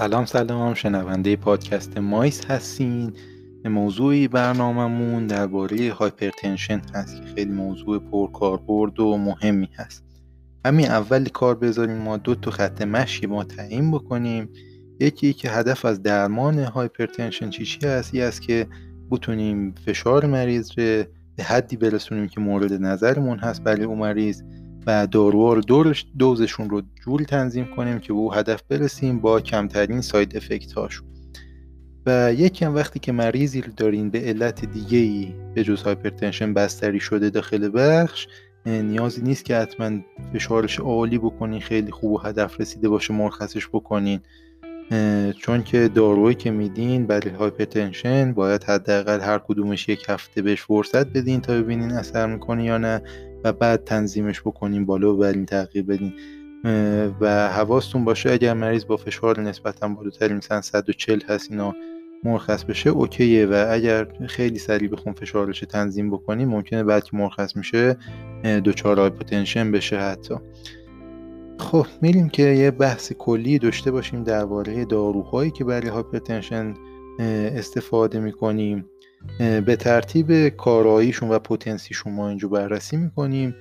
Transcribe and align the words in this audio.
سلام 0.00 0.24
سلام. 0.24 0.74
شنونده 0.74 1.36
پادکست 1.36 1.98
مایس 1.98 2.44
هستین. 2.44 3.12
موضوعی 3.64 4.28
برنامهمون 4.28 5.26
درباره 5.26 5.92
hypertension 5.92 6.82
هست 6.94 7.16
که 7.16 7.28
خیلی 7.34 7.50
موضوع 7.50 7.98
پرکاربرد 7.98 9.00
و 9.00 9.16
مهمی 9.16 9.68
هست. 9.76 10.04
همین 10.66 10.86
اول 10.86 11.24
کار 11.24 11.54
بذاریم 11.54 11.96
ما 11.96 12.16
دو 12.16 12.34
تا 12.34 12.50
خط 12.50 12.82
مشی 12.82 13.26
ما 13.26 13.44
تعیین 13.44 13.90
بکنیم. 13.90 14.48
یکی 15.00 15.32
که 15.32 15.50
هدف 15.50 15.84
از 15.84 16.02
درمان 16.02 16.58
hypertension 16.58 17.50
چی 17.50 17.64
چی 17.64 17.86
هست؟ 17.86 18.14
این 18.14 18.24
است 18.24 18.42
که 18.42 18.66
بتونیم 19.10 19.74
فشار 19.86 20.26
مریض 20.26 20.70
رو 20.78 21.04
به 21.36 21.44
حدی 21.44 21.76
برسونیم 21.76 22.28
که 22.28 22.40
مورد 22.40 22.72
نظرمون 22.72 23.38
هست. 23.38 23.62
برای 23.62 23.84
اون 23.84 23.98
مریض 23.98 24.42
و 24.86 25.06
داروها 25.06 25.52
رو 25.52 25.92
دوزشون 26.18 26.70
رو 26.70 26.82
جوری 27.04 27.24
تنظیم 27.24 27.64
کنیم 27.76 27.98
که 27.98 28.12
به 28.12 28.18
او 28.18 28.34
هدف 28.34 28.62
برسیم 28.62 29.18
با 29.18 29.40
کمترین 29.40 30.00
side 30.00 30.36
effect 30.36 30.72
هاشون 30.72 31.06
و 32.06 32.32
یکی 32.32 32.64
هم 32.64 32.74
وقتی 32.74 32.98
که 32.98 33.12
مریضی 33.12 33.60
رو 33.60 33.72
دارین 33.76 34.10
به 34.10 34.20
علت 34.20 34.64
دیگه 34.64 34.98
ای 34.98 35.34
به 35.54 35.64
جز 35.64 35.82
hypertension 35.82 36.54
بستری 36.54 37.00
شده 37.00 37.30
داخل 37.30 37.70
بخش 37.74 38.26
نیازی 38.66 39.22
نیست 39.22 39.44
که 39.44 39.56
حتما 39.56 39.98
فشارش 40.32 40.80
عالی 40.80 41.18
بکنین 41.18 41.60
خیلی 41.60 41.90
خوب 41.90 42.12
و 42.12 42.18
هدف 42.18 42.60
رسیده 42.60 42.88
باشه 42.88 43.14
مرخصش 43.14 43.68
بکنین. 43.68 44.20
چون 45.38 45.62
که 45.62 45.88
دارویی 45.88 46.34
که 46.34 46.50
میدین 46.50 47.06
برای 47.06 47.34
hypertension 47.34 48.32
باید 48.32 48.64
حداقل 48.64 49.20
هر 49.20 49.38
کدومش 49.38 49.88
یک 49.88 50.06
هفته 50.08 50.42
بهش 50.42 50.62
فرصت 50.62 51.06
بدین 51.06 51.40
تا 51.40 51.52
ببینین 51.52 51.92
اثر 51.92 52.26
می‌کنه 52.26 52.64
یا 52.64 52.78
نه. 52.78 53.02
و 53.44 53.52
بعد 53.52 53.84
تنظیمش 53.84 54.40
بکنیم 54.40 54.86
بالا 54.86 55.16
و 55.16 55.32
تغییر 55.32 55.84
بدین. 55.84 56.12
و 57.20 57.48
حواستون 57.48 58.04
باشه 58.04 58.30
اگر 58.30 58.54
مریض 58.54 58.84
با 58.84 58.96
فشار 58.96 59.40
نسبتا 59.40 59.88
بالاتری 59.88 60.34
مثلا 60.34 60.60
140 60.60 61.20
هست 61.28 61.50
اینا 61.50 61.74
مرخص 62.24 62.64
بشه 62.64 62.90
okay 62.90 63.27
ه. 63.27 63.46
و 63.46 63.66
اگر 63.70 64.06
خیلی 64.26 64.58
سریع 64.58 64.88
بخون 64.88 65.12
فشارش 65.12 65.60
تنظیم 65.60 66.10
بکنیم 66.10 66.48
ممکنه 66.48 66.84
بعد 66.84 67.04
که 67.04 67.16
مرخص 67.16 67.56
میشه 67.56 67.96
دچار 68.64 69.00
hypotension 69.00 69.72
بشه 69.72 69.98
حتی. 69.98 70.34
خب 71.58 71.86
میریم 72.02 72.28
که 72.28 72.42
یه 72.42 72.70
بحث 72.70 73.12
کلی 73.12 73.58
داشته 73.58 73.90
باشیم 73.90 74.24
درباره 74.24 74.84
داروهایی 74.84 75.50
که 75.50 75.64
برای 75.64 75.88
hypertension 75.88 76.74
استفاده 77.54 78.20
می‌کنیم. 78.20 78.84
به 79.38 79.76
ترتیب 79.76 80.48
کاراییشون 80.48 81.28
و 81.28 81.38
potency 81.38 81.85
شون 81.85 82.12
ما 82.12 82.28
اینجا 82.28 82.48
بررسی 82.48 82.96
می‌کنیم. 82.96 83.54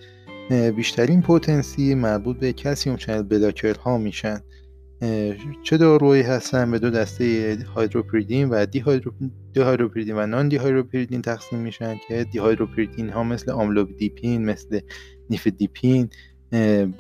بیشترین 0.75 1.21
potency 1.21 1.95
مربوط 1.95 2.37
به 2.37 2.53
calcium 2.53 2.95
channel 2.95 3.23
blocker 3.23 3.75
ها 3.75 3.97
میشن. 3.97 4.41
چه 5.63 5.77
داروهایی 5.77 6.23
هستن؟ 6.23 6.71
به 6.71 6.79
دو 6.79 6.89
دسته 6.89 7.57
hydropyridine 7.75 8.49
و 8.49 8.65
dihydropyridine 8.65 10.15
و 10.15 10.25
non-dihydropyridine 10.25 11.21
تقسیم 11.21 11.59
میشن 11.59 11.95
که 12.07 12.23
dihydropyridine 12.23 13.09
ها 13.09 13.23
مثل 13.23 13.51
amlodipine 13.51 14.45
مثل 14.45 14.79
nifedipine 15.29 16.09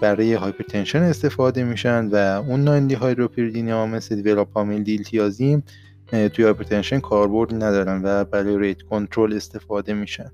برای 0.01 0.33
hypertension 0.33 1.01
استفاده 1.01 1.63
میشن 1.63 2.05
و 2.05 2.15
اون 2.47 2.63
non-dihydropyridine 2.63 3.69
ها 3.69 3.85
مثل 3.85 4.27
verapamil 4.27 4.83
diltiazem 4.83 5.63
توی 6.11 6.45
hypertension 6.45 6.99
کاربردی 6.99 7.55
ندارن 7.55 8.01
و 8.03 8.23
برای 8.23 8.57
rate 8.57 8.81
control 8.81 9.33
استفاده 9.33 9.93
میشن. 9.93 10.31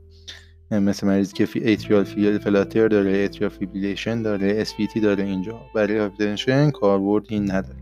مثل 0.71 1.07
مریضی 1.07 1.33
که 1.33 1.45
atrial 1.45 2.37
flutter 2.37 2.87
داره 2.87 3.11
atrial 3.11 3.49
fibrillation 3.49 4.21
داره 4.21 4.63
SVT 4.63 4.99
داره 5.03 5.23
اینجا. 5.23 5.59
برای 5.75 5.97
hypertension 5.97 6.71
کاربردی 6.71 7.39
نداره. 7.39 7.79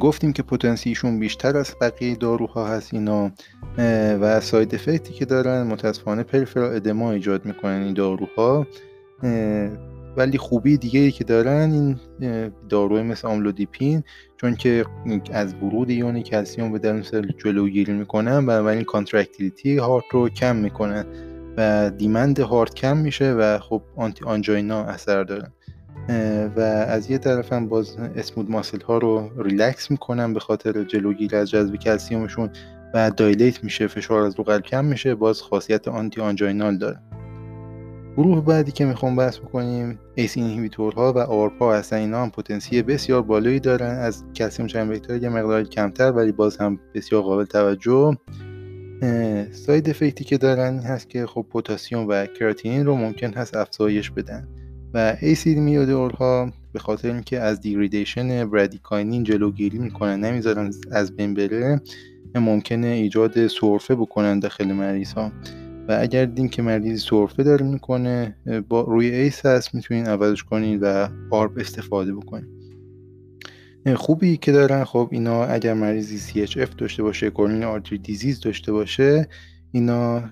گفتیم 0.00 0.32
که 0.32 0.42
potency 0.42 0.90
شون 0.90 1.18
بیشتر 1.18 1.56
از 1.56 1.74
بقیه 1.80 2.16
داروها 2.16 2.68
هست 2.68 2.94
اینا 2.94 3.32
و 4.20 4.40
side 4.40 4.74
effect 4.74 5.08
ی 5.08 5.14
که 5.14 5.24
دارن 5.24 5.62
متاسفانه 5.62 6.22
peripheral 6.22 6.76
edema 6.76 7.12
ایجاد 7.12 7.46
می‌کنن 7.46 7.82
این 7.82 7.94
داروها. 7.94 8.66
ولی 10.16 10.38
خوبی 10.38 10.76
دیگه 10.76 11.00
ای 11.00 11.10
که 11.10 11.24
دارن 11.24 11.72
این 11.72 11.98
داروی 12.68 13.02
مثل 13.02 13.28
amlodipine 13.28 14.02
چون 14.36 14.56
که 14.56 14.84
از 15.32 15.54
ورود 15.54 15.90
یون 15.90 16.22
کلسیوم 16.22 16.72
به 16.72 16.78
درون 16.78 17.02
cell 17.02 17.30
جلوگیری 17.44 17.92
می‌کنن 17.92 18.46
بنابراین 18.46 18.84
contractility 18.84 19.76
heart 19.76 20.04
رو 20.12 20.28
کم 20.28 20.56
می‌کنن 20.56 21.04
و 21.56 21.90
demand 21.90 22.40
heart 22.40 22.74
کم 22.74 22.96
میشه 22.96 23.32
و 23.32 23.58
خب 23.58 23.82
anti-angina 23.96 24.84
اثر 24.84 25.24
دارن. 25.24 25.52
و 26.56 26.60
از 26.60 27.10
یه 27.10 27.18
طرف 27.18 27.52
هم 27.52 27.68
باز 27.68 27.96
smooth 28.16 28.50
muscle 28.50 28.80
ها 28.80 28.98
رو 28.98 29.42
ریلکس 29.42 29.90
می‌کنن 29.90 30.32
به 30.32 30.40
خاطر 30.40 30.84
جلوگیری 30.84 31.36
از 31.36 31.50
جذب 31.50 31.76
کلسیومشون 31.76 32.50
و 32.94 33.10
dilate 33.10 33.64
میشه 33.64 33.86
فشار 33.86 34.22
از 34.22 34.34
رو 34.38 34.44
قلب 34.44 34.62
کم 34.62 34.84
میشه 34.84 35.14
باز 35.14 35.42
خاصیت 35.42 35.88
anti-anginal 35.88 36.78
داره. 36.78 37.00
گروه 38.16 38.44
بعدی 38.44 38.72
که 38.72 38.84
می‌خوام 38.84 39.16
بحث 39.16 39.38
بکنیم 39.38 39.98
ACE 40.14 40.38
ها 40.96 41.12
و 41.12 41.18
ARB 41.18 41.60
ها 41.60 41.74
هستن. 41.74 41.96
اینا 41.96 42.22
هم 42.22 42.30
پتانسیل 42.30 42.82
بسیار 42.82 43.22
بالایی 43.22 43.60
دارن. 43.60 43.98
از 43.98 44.24
calcium 44.34 44.66
channel 44.66 45.22
یه 45.22 45.28
مقدار 45.28 45.64
کمتر 45.64 46.12
ولی 46.12 46.32
باز 46.32 46.56
هم 46.56 46.78
بسیار 46.94 47.22
قابل 47.22 47.44
توجه. 47.44 48.16
side 49.52 49.90
effect 49.90 50.19
ی 50.19 50.24
که 50.24 50.38
دارن 50.38 50.78
هست 50.78 51.10
که 51.10 51.26
خب 51.26 51.46
پتاسیم 51.50 52.06
و 52.08 52.26
کراتینین 52.26 52.86
رو 52.86 52.96
ممکن 52.96 53.32
هست 53.32 53.56
افزایش 53.56 54.10
بدن. 54.10 54.48
و 54.94 55.16
ACE 55.20 55.58
inhibitor 55.58 56.10
ها 56.10 56.52
به 56.72 56.78
خاطر 56.78 57.12
اینکه 57.12 57.40
از 57.40 57.60
degradation 57.60 58.50
bradykinin 58.50 59.24
جلوگیری 59.24 59.78
می‌کنن 59.78 60.20
نمی‌ذارن 60.20 60.70
از 60.92 61.16
بین 61.16 61.34
بره 61.34 61.80
ممکنه 62.34 62.86
ایجاد 62.86 63.46
سرفه 63.46 63.94
بکنن 63.94 64.38
داخل 64.38 64.72
مریض 64.72 65.12
ها 65.12 65.32
و 65.88 65.98
اگر 66.00 66.24
دیدین 66.24 66.48
که 66.48 66.62
مریضی 66.62 67.08
سرفه 67.10 67.42
داره 67.42 67.66
می‌کنه 67.66 68.36
با 68.68 68.80
روی 68.80 69.06
ACE 69.10 69.46
هست 69.46 69.74
می‌تونین 69.74 70.06
عوضش 70.06 70.44
کنین 70.44 70.80
و 70.80 71.08
ARB 71.30 71.58
استفاده 71.58 72.14
بکنین. 72.14 72.46
خوبی 73.94 74.36
که 74.36 74.52
دارن 74.52 74.84
خب 74.84 75.08
اینا 75.12 75.44
اگر 75.44 75.74
مریضی 75.74 76.46
CHF 76.46 76.74
داشته 76.78 77.02
باشه 77.02 77.30
coronary 77.30 77.64
artery 77.64 77.98
disease 77.98 78.40
داشته 78.40 78.72
باشه 78.72 79.28
اینا 79.72 80.22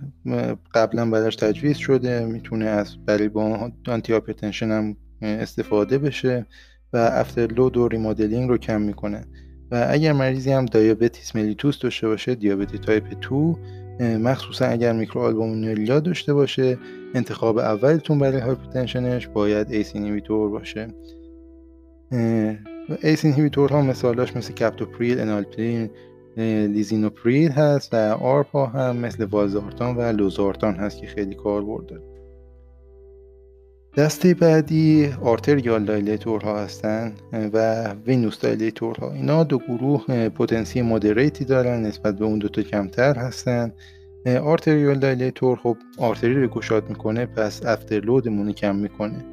قبلا 0.74 1.10
براش 1.10 1.36
تجویز 1.36 1.76
شده 1.76 2.26
می‌تونه 2.26 2.64
از 2.64 2.96
برای 3.06 3.28
با 3.28 3.70
آنتی 3.88 4.20
هم 4.62 4.96
استفاده 5.22 5.98
بشه 5.98 6.46
و 6.92 6.96
afterload 6.96 7.76
و 7.76 7.88
remodeling 7.88 8.48
رو 8.48 8.58
کم 8.58 8.82
می‌کنه. 8.82 9.24
و 9.70 9.86
اگر 9.90 10.12
مریضی 10.12 10.52
هم 10.52 10.66
diabetes 10.66 11.36
mellitus 11.36 11.78
داشته 11.78 12.08
باشه 12.08 12.34
diabetes 12.34 12.78
type 12.78 13.20
2 13.20 13.58
مخصوصا 14.00 14.66
اگر 14.66 14.92
میکرو 14.92 16.00
داشته 16.00 16.34
باشه 16.34 16.78
انتخاب 17.14 17.58
اولتون 17.58 18.18
برای 18.18 18.40
hypertension 18.40 19.16
ش 19.16 19.28
باید 19.28 19.70
ACE 19.70 19.94
inhibitor 19.94 20.50
باشه. 20.50 20.88
ACE 23.02 23.24
inhibitor 23.24 23.70
ها 23.70 23.82
مثالاش 23.82 24.36
مثل 24.36 24.52
captopril 24.52 25.20
enalapril 25.20 25.90
lisinopril 26.66 27.50
هست 27.50 27.94
و 27.94 27.96
ARB 28.20 28.55
ها 28.55 28.66
هم 28.66 28.96
مثل 28.96 29.24
valsartan 29.24 29.96
و 29.96 30.00
losartan 30.00 30.74
هست 30.74 30.98
که 30.98 31.06
خیلی 31.06 31.34
کار 31.34 31.64
برده 31.64 32.11
دسته 33.96 34.34
بعدی 34.34 35.14
arterial 35.22 35.84
dilator 35.84 36.51
ها 36.51 36.60
هستن 36.60 37.12
و 37.32 37.88
venous 38.06 38.40
dilator 38.40 39.03
ها 39.03 39.12
اینا 39.12 39.44
دو 39.44 39.58
گروه 39.58 40.28
potency 40.28 40.82
moderate 40.82 41.37
ی 41.37 41.44
دارن 41.44 41.82
نسبت 41.82 42.18
به 42.18 42.24
اون 42.24 42.38
دوتا 42.38 42.62
کمتر 42.62 43.18
هستن. 43.18 43.72
arterial 44.42 44.98
dilator 44.98 45.58
خب 45.58 45.76
artery 45.98 46.34
رو 46.34 46.48
گشاد 46.48 46.88
می‌کنه 46.88 47.26
پس 47.26 47.66
afterload 47.66 48.31
مون 48.31 48.52
کم 48.52 48.76
می‌کنه. 48.76 49.24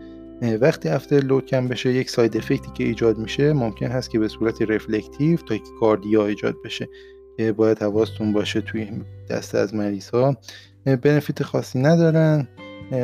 وقتی 0.62 0.90
afterload 0.90 1.46
کم 1.46 1.68
بشه 1.68 1.94
یک 1.94 2.10
side 2.10 2.38
effect 2.38 2.67
ی 2.67 2.72
که 2.74 2.84
ایجاد 2.84 3.18
میشه 3.18 3.54
ممکن 3.54 3.88
هست 3.88 4.10
که 4.10 4.20
به 4.20 4.28
صورت 4.28 4.62
reflective 4.62 5.38
tachycardia 5.38 6.28
ایجاد 6.28 6.56
بشه 6.66 6.90
که 7.38 7.52
باید 7.52 7.80
حواستون 7.82 8.34
باشه 8.34 8.62
توی 8.62 8.88
دسته 9.30 9.58
از 9.58 9.76
مریض 9.76 10.10
ها 10.10 10.38
benefit 10.86 11.44
خاصی 11.44 11.80
ندارن 11.80 12.48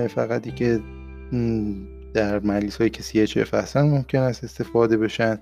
فقط 0.09 0.55
که 0.55 0.79
در 2.13 2.39
مریض 2.39 2.75
هایی 2.75 2.89
که 2.89 3.03
CHF 3.03 3.53
هستن 3.53 3.81
ممکن 3.81 4.19
است 4.19 4.43
استفاده 4.43 4.97
بشن 4.97 5.37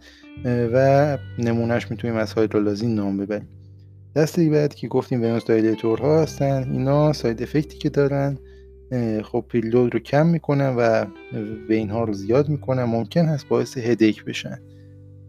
و 0.45 1.17
نمونهش 1.39 1.91
می‌تونیم 1.91 2.15
از 2.17 2.33
hydralazine 2.33 2.95
نام 2.95 3.17
ببریم. 3.17 3.47
دسته 4.15 4.49
بعد 4.49 4.75
که 4.75 4.87
گفتیم 4.87 5.21
venous 5.21 5.45
dilator 5.45 5.99
ها 5.99 6.21
هستن 6.21 6.71
اینا 6.71 7.13
side 7.13 7.43
effect 7.43 7.72
ی 7.72 7.77
که 7.77 7.89
دارن 7.89 8.37
خب 9.23 9.45
preload 9.49 9.93
رو 9.93 9.99
کم 9.99 10.27
می‌کنن 10.27 10.75
و 10.77 11.05
vein 11.69 11.89
ها 11.89 12.03
رو 12.03 12.13
زیاد 12.13 12.49
می‌کنن. 12.49 12.83
ممکن 12.83 13.25
هست 13.25 13.47
باعث 13.47 13.77
headache 13.77 14.25
بشن. 14.25 14.59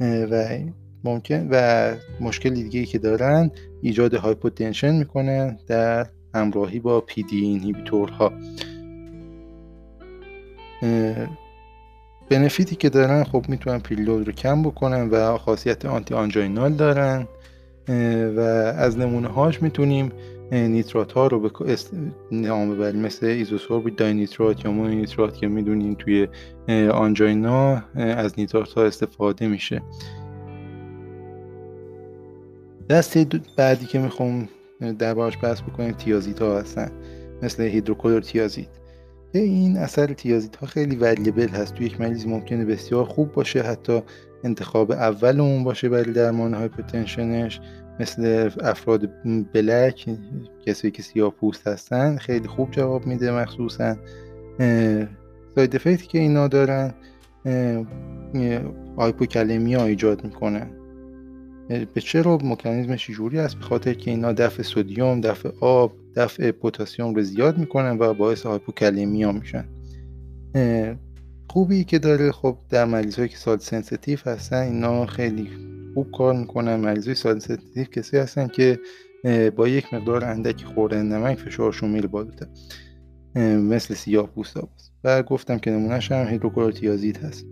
و 0.00 0.58
ممکن 1.04 1.48
و 1.50 1.94
مشکل 2.20 2.50
دیگه 2.50 2.84
که 2.84 2.98
دارن 2.98 3.50
ایجاد 3.82 4.14
hypotension 4.14 4.94
می‌کنن 4.94 5.58
در 5.66 6.06
همراهی 6.34 6.78
با 6.78 7.00
PDE 7.00 7.74
ها 8.18 8.32
benefit 12.30 12.70
ی 12.71 12.76
که 12.76 12.88
دارن 12.88 13.24
خب 13.24 13.44
می‌تونن 13.48 13.78
preload 13.78 14.26
رو 14.26 14.32
کم 14.32 14.62
بکنن 14.62 15.08
و 15.10 15.38
خاصیت 15.38 15.84
antianginal 15.84 16.72
دارن 16.72 17.26
و 18.36 18.40
از 18.78 18.98
نمونه 18.98 19.28
هاش 19.28 19.62
می‌تونیم 19.62 20.12
نیترات 20.52 21.12
ها 21.12 21.26
رو 21.26 21.40
به 21.40 21.76
نام 22.32 22.74
ببریم. 22.74 23.00
مثل 23.00 23.26
ایزوسوربید 23.26 23.96
دای 23.96 24.14
نیترات 24.14 24.64
یا 24.64 24.70
مونی 24.70 24.96
نیترات 24.96 25.36
که 25.36 25.48
می‌دونیم 25.48 25.94
توی 25.94 26.28
آنجاینا 26.92 27.82
از 27.94 28.34
نیترات 28.38 28.72
ها 28.72 28.84
استفاده 28.84 29.48
میشه. 29.48 29.82
دسته 32.90 33.26
بعدی 33.56 33.86
که 33.86 33.98
می‌خوام 33.98 34.48
دربارش 34.98 35.38
بحث 35.42 35.62
بکنیم 35.62 35.92
تیازیت 35.92 36.42
ها 36.42 36.58
هستن. 36.58 36.90
مثل 37.42 37.62
هیدروکلور 37.62 38.20
تیازیت 38.20 38.68
این 39.38 39.76
اثر 39.76 40.06
تیازیت 40.06 40.56
ها 40.56 40.66
خیلی 40.66 40.96
ولیبل 40.96 41.48
هست. 41.48 41.74
توی 41.74 41.86
یک 41.86 42.00
مریض 42.00 42.26
ممکنه 42.26 42.64
بسیار 42.64 43.04
خوب 43.04 43.32
باشه 43.32 43.62
حتی 43.62 44.02
انتخاب 44.44 44.92
اول 44.92 45.40
اون 45.40 45.64
باشه 45.64 45.88
برای 45.88 46.12
درمان 46.12 46.54
hypertension 46.54 47.45
ش 47.45 47.60
مثل 48.00 48.50
افراد 48.60 49.10
black 49.52 50.08
کسایی 50.66 50.90
که 50.90 51.02
سیاه 51.02 51.30
پوست 51.30 51.68
هستن 51.68 52.16
خیلی 52.16 52.48
خوب 52.48 52.70
جواب 52.70 53.06
میده 53.06 53.32
مخصوصا. 53.32 53.96
side 55.54 55.76
effect 55.76 56.02
ی 56.02 56.06
که 56.06 56.18
اینا 56.18 56.48
دارن 56.48 56.94
hypokalemia 58.96 59.84
ایجاد 59.84 60.24
می‌کنن 60.24 60.70
به 61.68 62.00
چرا 62.00 62.38
مکانیزمش 62.44 63.10
جوری 63.10 63.38
است 63.38 63.56
به 63.56 63.62
خاطر 63.62 63.94
که 63.94 64.10
اینا 64.10 64.32
دفع 64.32 64.62
sodium 64.62 65.20
دفع 65.20 65.48
آب 65.60 65.92
دفع 66.16 66.50
پتاسیم 66.50 67.14
رو 67.14 67.22
زیاد 67.22 67.58
می‌کنن 67.58 67.98
و 67.98 68.14
باعث 68.14 68.46
hypokalemia 68.46 69.32
میشن. 69.32 69.64
خوبی 71.50 71.84
که 71.84 71.98
داره. 71.98 72.32
خب 72.32 72.58
در 72.70 72.84
مریض 72.84 73.16
که 73.16 73.36
salt 73.36 73.58
sensitive 73.58 74.18
هستن 74.26 74.62
اینا 74.62 75.06
خیلی 75.06 75.48
خوب 75.94 76.10
کار 76.10 76.34
می‌کنن. 76.34 76.76
مریض 76.76 77.06
های 77.06 77.14
salt 77.14 77.38
sensitive 77.38 77.84
کسی 77.84 78.16
هستن 78.16 78.46
که 78.46 78.78
با 79.56 79.68
یک 79.68 79.94
مقدار 79.94 80.24
اندکی 80.24 80.64
خوردن 80.64 81.06
نمک 81.06 81.38
فشارشون 81.38 81.90
میره 81.90 82.08
بالاتر. 82.08 82.46
مثل 83.56 83.94
سیاه 83.94 84.26
پوست 84.26 84.56
و 85.04 85.22
گفتم 85.22 85.58
که 85.58 85.70
نمونهش 85.70 86.12
هم 86.12 86.26
hydrochlorothiazide 86.26 87.16
هست. 87.16 87.46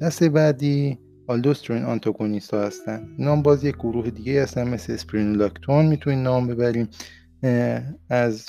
دسته 0.00 0.28
بعدی 0.28 0.98
aldosterone 1.26 1.82
antagonist 1.82 2.54
ها 2.54 2.62
هستن. 2.62 3.08
نام 3.18 3.42
باز 3.42 3.64
یک 3.64 3.74
گروه 3.74 4.10
دیگه 4.10 4.42
هستن 4.42 4.68
مثل 4.68 4.92
spironolactone. 4.92 5.86
می‌تونین 5.86 6.22
نام 6.22 6.46
ببریم. 6.46 6.88
از 8.10 8.46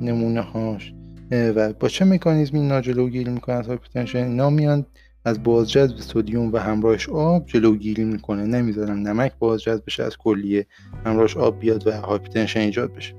نمونه 0.00 0.40
هاش 0.40 0.92
و 1.30 1.72
با 1.72 1.88
چه 1.88 2.04
مکانیزمی 2.04 2.60
اینا 2.60 2.80
جلوگیری 2.80 3.30
می‌کنن؟ 3.30 3.56
از 3.56 3.66
hypertension 3.66 4.18
اینا 4.18 4.50
میان 4.50 4.86
از 5.24 5.42
بازجذب 5.42 5.96
sodium 5.96 6.52
و 6.52 6.58
همراهش 6.58 7.08
آب 7.08 7.46
جلوگیری 7.46 8.04
می‌کنه. 8.04 8.44
نمی‌ذارن 8.44 8.98
نمک 8.98 9.32
بازجذب 9.38 9.82
بشه 9.86 10.02
از 10.02 10.16
کلیه 10.16 10.66
همراهش 11.06 11.36
آب 11.36 11.60
بیاد 11.60 11.86
و 11.86 11.92
hypertension 11.92 12.60
ایجاد 12.60 12.94
بشه. 12.94 13.14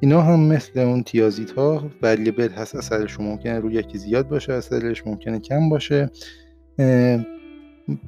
اینا 0.00 0.22
هم 0.22 0.40
مثل 0.40 0.80
اون 0.80 1.02
thiazide 1.02 1.50
ها 1.50 1.90
variable 2.02 2.48
هست 2.48 2.76
اثرش 2.76 3.20
ممکنه 3.20 3.58
روی 3.58 3.74
یکی 3.74 3.98
زیاد 3.98 4.28
باشه 4.28 4.52
اثرش 4.52 5.06
ممکنه 5.06 5.38
کم 5.38 5.68
باشه. 5.68 6.10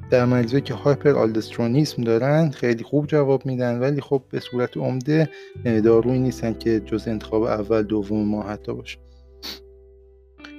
در 0.09 0.25
مریضایی 0.25 0.61
که 0.61 0.73
hyperaldosteronism 0.73 2.03
دارن 2.03 2.49
خیلی 2.49 2.83
خوب 2.83 3.07
جواب 3.07 3.45
میدن. 3.45 3.79
ولی 3.79 4.01
خب 4.01 4.21
به 4.31 4.39
صورت 4.39 4.77
عمده 4.77 5.29
دارویی 5.65 6.19
نیستن 6.19 6.53
که 6.53 6.79
جز 6.79 7.07
انتخاب 7.07 7.43
اول 7.43 7.83
دوم 7.83 8.25
ما 8.25 8.43
حتی 8.43 8.73
باشه. 8.73 8.97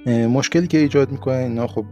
مشکلی 0.07 0.67
که 0.67 0.77
ایجاد 0.77 1.11
می‌کنن 1.11 1.35
اینا 1.35 1.67
خب 1.67 1.85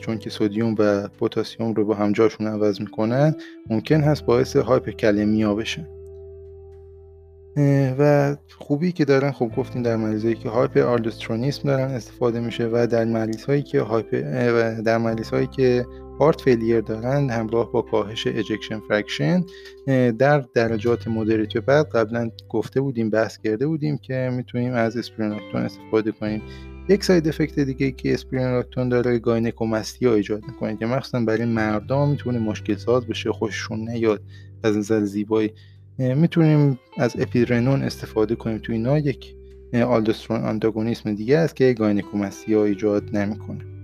چون 0.00 0.18
که 0.18 0.30
sodium 0.30 0.74
و 0.78 1.08
پتاسیم 1.08 1.72
رو 1.72 1.84
با 1.84 1.94
هم 1.94 2.12
جاشون 2.12 2.46
عوض 2.46 2.80
می‌کنن 2.80 3.34
ممکن 3.70 4.00
هست 4.00 4.24
باعث 4.24 4.56
hyperkalemia 4.56 5.54
بشه. 5.54 5.88
و 7.98 8.36
خوبی 8.58 8.92
که 8.92 9.04
دارن 9.04 9.30
خب 9.30 9.50
گفتیم 9.56 9.82
در 9.82 9.96
مریضایی 9.96 10.34
که 10.34 10.48
hyperaldosteronism 10.48 11.68
دارن 11.68 11.90
استفاده 11.90 12.40
میشه 12.40 12.68
و 12.72 12.86
در 12.86 13.04
مریض 13.04 13.44
هایی 13.44 13.62
که 13.62 13.80
hyper 13.80 14.20
در 14.80 14.98
مریض 14.98 15.28
هایی 15.28 15.46
که 15.46 15.86
heart 16.22 16.40
failure 16.40 16.80
دارن 16.80 17.30
همراه 17.30 17.72
با 17.72 17.82
کاهش 17.82 18.26
ejection 18.26 18.80
fraction 18.88 19.44
در 20.18 20.44
درجات 20.54 21.08
moderate 21.08 21.46
به 21.46 21.56
بعد 21.56 21.88
قبلا 21.88 22.30
گفته 22.48 22.80
بودیم 22.80 23.10
بحث 23.10 23.38
کرده 23.38 23.66
بودیم 23.66 23.98
که 23.98 24.30
می‌تونیم 24.32 24.72
از 24.72 24.96
spironolactone 24.96 25.62
استفاده 25.62 26.12
کنیم. 26.12 26.42
یک 26.88 27.04
side 27.04 27.28
effect 27.28 27.60
دیگه 27.60 27.90
که 27.90 28.14
spironolactone 28.14 28.88
داره 28.88 29.18
gynecomastia 29.18 30.14
ایجاد 30.14 30.42
می‌کنه 30.46 30.76
که 30.76 30.86
مخصوصا 30.86 31.20
برای 31.20 31.44
مردان 31.44 32.08
می‌تونه 32.08 32.38
مشکل 32.38 32.76
ساز 32.76 33.06
بشه 33.06 33.32
خوششون 33.32 33.88
نیاد 33.88 34.22
از 34.64 34.76
نظر 34.76 35.00
زیبایی. 35.04 35.52
می‌تونیم 35.98 36.78
از 36.98 37.16
eplerenone 37.18 37.82
استفاده 37.82 38.34
کنیم 38.34 38.58
تو 38.58 38.72
اینا. 38.72 38.98
یک 38.98 39.34
aldosterone 39.74 40.40
antagonist 40.40 41.14
دیگه 41.14 41.38
است 41.38 41.56
که 41.56 41.72
gynecomastia 41.72 42.64
ایجاد 42.64 43.16
نمی‌کنه. 43.16 43.81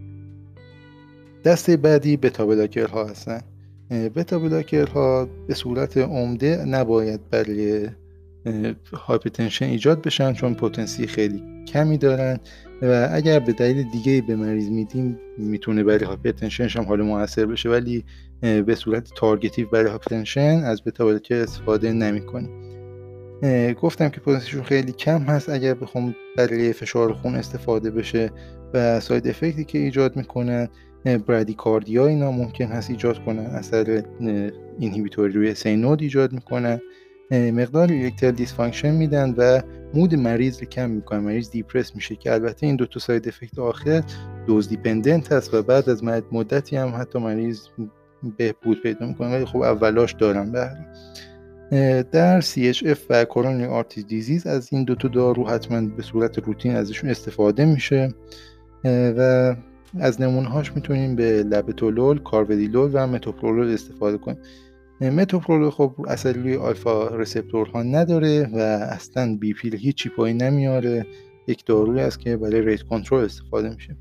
دسته 1.44 1.76
بعدی 1.76 2.16
beta 2.16 2.46
blocker 2.46 2.86
ها 2.86 3.04
هستن 3.04 3.40
beta 3.90 4.38
blocker 4.38 4.86
ها 4.86 5.28
به 5.48 5.54
صورت 5.54 5.96
عمده 5.96 6.64
نباید 6.64 7.30
برای 7.30 7.88
hypertension 8.92 9.66
ایجاد 9.66 10.02
بشن 10.02 10.32
چون 10.32 10.54
potency 10.54 11.06
خیلی 11.06 11.42
کمی 11.68 11.98
دارن 11.98 12.40
و 12.82 13.08
اگر 13.12 13.38
به 13.38 13.52
دلیل 13.52 13.90
دیگه 13.92 14.22
به 14.26 14.36
مریض 14.36 14.68
میدیم 14.68 15.18
می‌تونه 15.38 15.84
برای 15.84 16.04
hypertension 16.04 16.66
ش 16.66 16.76
هم 16.76 16.84
حال 16.84 17.02
موثر 17.02 17.46
بشه 17.46 17.68
ولی 17.68 18.04
به 18.40 18.74
صورت 18.74 19.10
targetive 19.16 19.68
برای 19.68 19.88
hypertension 19.88 20.62
از 20.64 20.84
beta 20.84 21.04
blocker 21.04 21.34
استفاده 21.34 21.92
نمی‌کنیم. 21.92 22.67
گفتم 23.82 24.08
که 24.08 24.20
potency 24.20 24.47
شون 24.47 24.62
خیلی 24.62 24.92
کم 24.92 25.20
هست. 25.22 25.48
اگر 25.48 25.74
بخوام 25.74 26.14
برای 26.36 26.72
فشار 26.72 27.12
خون 27.12 27.34
استفاده 27.34 27.90
بشه 27.90 28.30
و 28.74 29.00
side 29.00 29.28
effect 29.28 29.59
ی 29.59 29.64
که 29.64 29.78
ایجاد 29.78 30.16
می‌کنن 30.16 30.68
bradycardia 31.04 32.06
اینا 32.06 32.32
ممکن 32.32 32.64
هست 32.64 32.90
ایجاد 32.90 33.24
کنن 33.24 33.46
اثر 33.46 34.02
inhibitory 34.78 35.32
روی 35.32 35.54
SA 35.54 35.70
node 35.70 36.02
ایجاد 36.02 36.32
می‌کنن 36.32 36.80
مقدار 37.30 37.92
erectile 37.92 38.34
dysfunction 38.34 38.90
میدن 38.90 39.34
و 39.36 39.62
mood 39.94 40.14
مریض 40.14 40.60
رو 40.60 40.66
کم 40.66 40.90
می‌کنن 40.90 41.18
مریض 41.18 41.50
depress 41.50 41.94
میشه 41.94 42.16
که 42.16 42.32
البته 42.32 42.66
این 42.66 42.76
دو 42.76 42.86
تا 42.86 43.00
side 43.00 43.28
effect 43.28 43.58
آخر 43.58 44.02
dose 44.46 44.68
dependent 44.68 45.32
هست 45.32 45.54
و 45.54 45.62
بعد 45.62 45.88
از 45.88 46.04
مدتی 46.04 46.76
هم 46.76 46.94
حتی 47.00 47.18
مریض 47.18 47.60
بهبود 48.36 48.82
پیدا 48.82 49.06
می‌کنه. 49.06 49.34
ولی 49.36 49.44
خب 49.44 49.56
اولاش 49.56 50.12
دارن 50.12 50.52
به 50.52 50.70
در 52.12 52.40
CHF 52.40 52.98
و 53.10 53.24
coronary 53.24 53.64
artery 53.64 54.06
disease 54.06 54.46
از 54.46 54.72
این 54.72 54.84
دوتا 54.84 55.08
دارو 55.08 55.48
حتما 55.48 55.80
به 55.96 56.02
صورت 56.02 56.38
روتین 56.38 56.76
ازشون 56.76 57.10
استفاده 57.10 57.64
میشه 57.64 58.14
و 58.84 59.54
از 59.98 60.20
نمونهاش 60.20 60.72
می‌تونیم 60.76 61.16
به 61.16 61.42
لبتولول، 61.42 62.18
کارودیلول 62.18 62.90
و 62.92 63.06
متوپرولول 63.06 63.74
استفاده 63.74 64.18
کنیم. 64.18 64.38
متوپرولول 65.00 65.70
خب 65.70 65.94
اصلا 66.08 66.32
روی 66.32 66.56
آلفا 66.56 67.08
رسپتورها 67.08 67.82
نداره 67.82 68.50
و 68.52 68.58
اصلا 68.90 69.36
بی 69.36 69.52
پیل 69.52 69.76
هیچی 69.76 70.08
پایین 70.08 70.42
نمیاره. 70.42 71.06
یک 71.46 71.66
داروی 71.66 72.00
است 72.00 72.20
که 72.20 72.36
برای 72.36 72.62
ریت 72.62 72.82
کنترل 72.82 73.24
استفاده 73.24 73.68
میشه. 73.68 73.96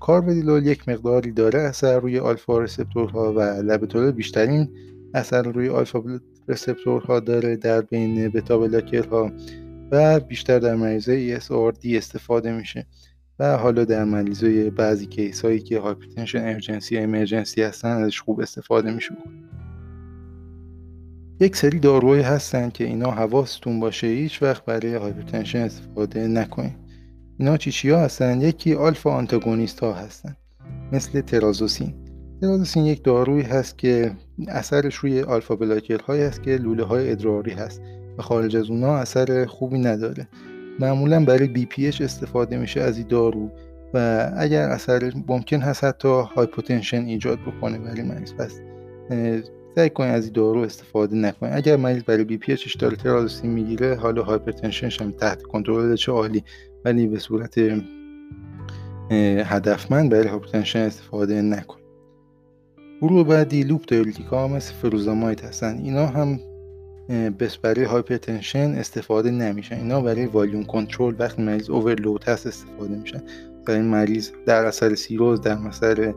کاربدیلول 0.00 0.66
یک 0.66 0.88
مقداری 0.88 1.32
داره 1.32 1.60
اثر 1.60 2.00
روی 2.00 2.18
آلفا 2.18 2.58
رسپتورها 2.58 3.32
و 3.32 3.40
لبتولول 3.40 4.10
بیشترین 4.10 4.68
اثر 5.14 5.42
روی 5.42 5.68
آلفا 5.68 6.02
رسپتورها 6.48 7.20
داره 7.20 7.56
در 7.56 7.80
بین 7.80 8.28
بتا 8.28 8.58
بلاکرها 8.58 9.32
و 9.90 10.20
بیشتر 10.20 10.58
در 10.58 10.74
مریضای 10.74 11.40
ESRD 11.40 11.86
استفاده 11.86 12.52
میشه 12.52 12.86
و 13.38 13.56
حالا 13.56 13.84
در 13.84 14.04
مریضای 14.04 14.70
بعضی 14.70 15.06
case 15.06 15.44
هایی 15.44 15.60
که 15.60 15.80
hypertension 15.80 16.38
urgency 16.38 16.98
emergency 16.98 17.62
هستن 17.62 17.88
ازش 17.88 18.20
خوب 18.20 18.40
استفاده 18.40 18.90
میشه. 18.90 19.16
یک 21.40 21.56
سری 21.56 21.78
داروهایی 21.78 22.22
هستن 22.22 22.70
که 22.70 22.84
اینا 22.84 23.10
حواستون 23.10 23.80
باشه 23.80 24.06
هیچ 24.06 24.42
وقت 24.42 24.64
برای 24.64 24.94
hypertension 24.94 25.58
استفاده 25.58 26.28
نکنید 26.28 26.76
اینا 27.38 27.56
چی 27.56 27.72
چی 27.72 27.90
ها 27.90 27.98
هستن؟ 28.00 28.40
یکی 28.40 28.74
alpha 28.74 29.10
antagonist 29.10 29.80
ها 29.80 29.92
هستن 29.92 30.36
مثل 30.92 31.20
ترازوسین. 31.20 32.05
ترازوسین 32.40 32.86
یک 32.86 33.04
دارویی 33.04 33.42
هست 33.42 33.78
که 33.78 34.12
اثرش 34.48 34.94
روی 34.94 35.20
alpha 35.20 35.56
blocker 35.56 36.00
هایی 36.00 36.22
هست 36.22 36.42
که 36.42 36.50
لوله 36.50 36.84
های 36.84 37.10
ادراری 37.10 37.52
هست 37.52 37.82
و 38.18 38.22
خارج 38.22 38.56
از 38.56 38.70
اونا 38.70 38.96
اثر 38.96 39.46
خوبی 39.46 39.78
نداره. 39.78 40.28
معمولا 40.80 41.24
برای 41.24 41.48
BPH 41.48 41.86
استفاده 41.88 42.56
میشه 42.56 42.80
از 42.80 42.98
این 42.98 43.06
دارو 43.08 43.50
و 43.94 44.30
اگر 44.36 44.68
اثر 44.68 45.12
ممکن 45.28 45.60
هست 45.60 45.84
حتی 45.84 46.08
hypotension 46.08 47.04
ایجاد 47.04 47.38
بکنه 47.38 47.78
برای 47.78 48.02
مریض. 48.02 48.32
پس 48.32 48.60
سعی 49.76 49.90
کنید 49.90 50.14
از 50.14 50.24
این 50.24 50.32
دارو 50.32 50.60
استفاده 50.60 51.16
نکنید. 51.16 51.52
اگر 51.54 51.76
مریض 51.76 52.02
برای 52.02 52.24
BPH 52.24 52.52
ش 52.52 52.76
داره 52.76 52.96
ترازوسین 52.96 53.50
می‌گیره 53.50 53.94
حالا 53.94 54.22
hypertension 54.22 54.91
ش 54.91 55.02
هم 55.02 55.10
تحت 55.10 55.42
کنترل 55.42 55.96
چه 55.96 56.12
عالی. 56.12 56.44
ولی 56.84 57.06
به 57.06 57.18
صورت 57.18 57.58
هدفمند 59.44 60.10
برای 60.10 60.28
hypertension 60.28 60.78
استفاده 60.78 61.42
نکنیم 61.42 61.85
گروه 63.02 63.26
بعدی 63.26 63.62
loop 63.62 63.88
diuretic 63.88 64.41
ا 64.41 64.48
مثل 64.48 64.74
فروزماید 64.74 65.44
هستن. 65.44 65.78
اینا 65.78 66.06
هم 66.06 66.40
بس 67.30 67.56
برای 67.56 67.84
hypertension 67.84 68.74
استفاده 68.74 69.30
نمیشن. 69.30 69.76
اینا 69.76 70.00
برای 70.00 70.26
volume 70.26 70.64
control 70.64 71.14
وقتی 71.18 71.42
مریض 71.42 71.70
overload 71.70 72.24
هست 72.24 72.46
استفاده 72.46 72.96
میشن. 72.96 73.22
در 73.66 73.74
این 73.74 73.84
مریض 73.84 74.30
در 74.46 74.64
اثر 74.64 74.94
سیروز 74.94 75.40
در 75.40 75.58
اثر 75.68 76.14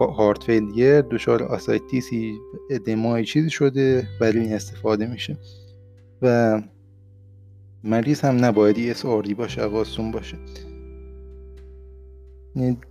heart 0.00 0.42
failure 0.42 1.00
دچار 1.00 1.42
ascites 1.42 2.23
ی 2.23 2.34
ادمای 2.70 3.24
چیزی 3.24 3.50
شده 3.50 4.08
برای 4.20 4.38
این 4.40 4.52
استفاده 4.52 5.06
میشه. 5.06 5.36
و 6.22 6.62
مریض 7.84 8.20
هم 8.20 8.44
نباید 8.44 8.96
ESRD 9.04 9.34
باشه 9.34 9.60
حواستون 9.60 10.10
باشه. 10.10 10.36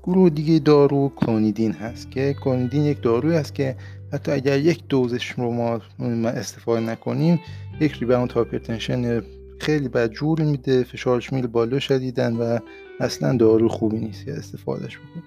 گروه 0.04 0.30
دیگه 0.30 0.60
دارو 0.60 1.12
کلونیدین 1.16 1.72
هست 1.72 2.12
که 2.12 2.36
کلونیدین 2.44 2.84
یک 2.84 3.02
داروی 3.02 3.36
هست 3.36 3.56
که 3.56 3.76
حتی 4.14 4.32
اگر 4.32 4.60
یک 4.60 4.84
دوزش 4.90 5.32
رو 5.32 5.52
ما 5.52 5.82
استفاده 6.30 6.82
نکنیم 6.82 7.40
یک 7.80 7.94
rebound 7.94 8.32
hypertension 8.32 9.22
خیلی 9.60 9.88
بدجور 9.88 10.42
میده 10.42 10.84
فشارش 10.84 11.34
میره 11.34 11.48
بالا 11.48 11.80
شدیدن 11.80 12.36
و 12.36 12.60
اصلا 13.00 13.38
دارو 13.38 13.70
خوبی 13.70 14.00
نیست 14.00 14.26
که 14.26 14.34
استفادهش 14.34 14.98
بکنیم. 14.98 15.24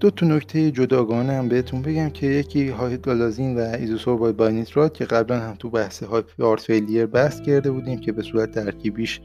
دو 0.00 0.10
تا 0.10 0.26
نکته 0.26 0.70
جداگانه 0.70 1.32
هم 1.32 1.48
بهتون 1.48 1.82
بگم 1.82 2.10
که 2.10 2.26
یکی 2.26 2.68
هایدرالازین 2.68 3.58
و 3.58 3.60
ایزوسورباید 3.60 4.32
دی‌نیترات 4.32 4.94
که 4.94 5.04
قبلا 5.04 5.40
هم 5.40 5.54
تو 5.58 5.70
بحث 5.70 6.02
heart 6.38 6.60
failure 6.60 7.06
بحث 7.06 7.40
کرده 7.40 7.70
بودیم 7.70 8.00
که 8.00 8.12
به 8.12 8.22
صورت 8.22 8.50
ترکیبیش 8.50 9.20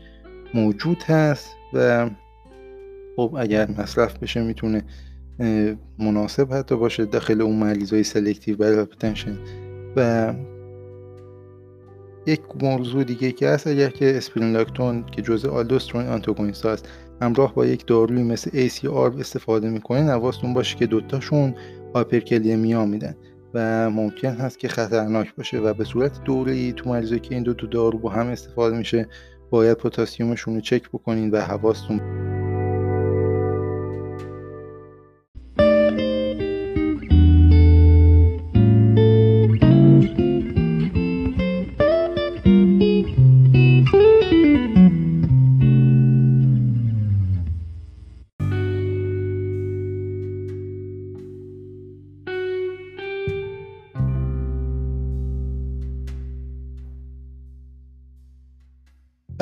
موجود 0.53 1.03
هست 1.03 1.49
و 1.73 2.09
خب 3.17 3.35
اگر 3.39 3.71
مصرف 3.71 4.17
بشه 4.17 4.43
می‌تونه 4.43 4.83
مناسب 5.99 6.53
حتی 6.53 6.75
باشه 6.75 7.05
داخل 7.05 7.41
اون 7.41 7.55
مریضای 7.55 8.03
selective 8.03 8.57
برای 8.57 8.85
و 9.95 10.33
یک 12.27 12.41
موضوع 12.61 13.03
دیگه 13.03 13.31
که 13.31 13.49
هست 13.49 13.67
اگر 13.67 13.89
که 13.89 14.17
اسپیرونولاکتون 14.17 15.05
که 15.05 15.21
جزء 15.21 15.49
aldosterone 15.49 16.07
antagonist 16.07 16.65
هست 16.65 16.89
همراه 17.21 17.55
با 17.55 17.65
یک 17.65 17.85
داروی 17.87 18.23
مثل 18.23 18.67
ACEI 18.69 19.19
استفاده 19.19 19.69
می‌کنین 19.69 20.09
حواستون 20.09 20.53
باشه 20.53 20.77
که 20.77 20.85
دوتاشون 20.85 21.55
hyperkalemia 21.95 22.85
میدن 22.85 23.15
و 23.53 23.89
ممکن 23.89 24.31
هست 24.31 24.59
که 24.59 24.67
خطرناک 24.67 25.35
باشه 25.35 25.57
و 25.57 25.73
به 25.73 25.83
صورت 25.83 26.23
دوره 26.23 26.71
تو 26.71 26.89
مریضایی 26.89 27.19
که 27.19 27.35
این 27.35 27.43
دو 27.43 27.53
تا 27.53 27.67
دارو 27.67 27.99
با 27.99 28.09
هم 28.09 28.27
استفاده 28.27 28.77
میشه 28.77 29.07
باید 29.49 29.77
پتاسیمشون 29.77 30.55
رو 30.55 30.61
چک 30.61 30.89
بکنین 30.89 31.31
و 31.31 31.41
حواستون 31.41 32.01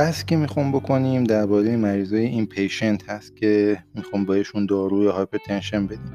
بحثی 0.06 0.26
که 0.26 0.36
می‌خوام 0.36 0.72
بکنیم 0.72 1.24
درباره 1.24 1.78
مریضای 1.78 2.26
inpatient 2.25 3.10
هست 3.10 3.36
که 3.36 3.78
می‌خوام 3.96 4.26
بهشون 4.26 4.66
داروی 4.66 5.08
hypertension 5.08 5.88
بدیم. 5.88 6.12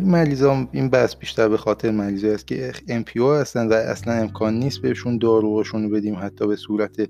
مریضا 0.00 0.68
این 0.72 0.88
بحث 0.88 1.16
بیشتر 1.16 1.48
به 1.48 1.56
خاطر 1.56 1.90
مریضایی 1.90 2.34
است 2.34 2.46
که 2.46 2.72
NPO 2.88 3.40
هستن 3.40 3.68
و 3.68 3.72
اصلا 3.72 4.14
امکان 4.14 4.54
نیست 4.58 4.82
بهشون 4.82 5.18
داروهاشون 5.18 5.90
بدیم 5.90 6.16
حتی 6.20 6.46
به 6.46 6.56
صورت 6.56 7.04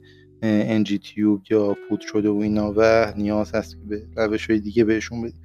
NG 0.83 0.99
tube 1.05 1.43
یا 1.51 1.77
پودر 1.89 2.01
شده 2.01 2.29
و 2.29 2.37
اینا 2.37 2.75
و 2.77 3.13
نیاز 3.17 3.55
هست 3.55 3.77
که 3.77 3.83
به 3.89 4.03
روش 4.17 4.51
های 4.51 4.59
دیگه 4.59 4.85
بهشون 4.85 5.23
بدیم. 5.23 5.41